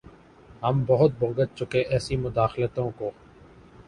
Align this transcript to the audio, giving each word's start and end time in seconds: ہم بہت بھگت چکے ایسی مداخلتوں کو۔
ہم 0.63 0.83
بہت 0.87 1.11
بھگت 1.19 1.55
چکے 1.57 1.81
ایسی 1.81 2.17
مداخلتوں 2.17 2.89
کو۔ 2.97 3.11